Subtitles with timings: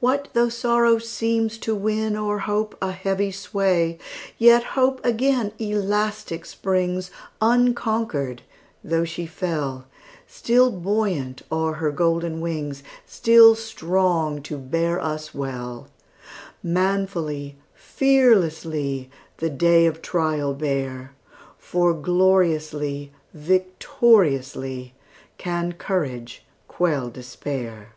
[0.00, 3.98] What though sorrow seems to win, O'er hope, a heavy sway?
[4.38, 8.42] Yet Hope again elastic springs, Unconquered,
[8.84, 9.86] though she fell;
[10.24, 15.88] Still buoyant are her golden wings, Still strong to bear us well.
[16.62, 21.10] Manfully, fearlessly, The day of trial bear,
[21.58, 24.94] For gloriously, victoriously,
[25.38, 27.94] Can courage quell despair!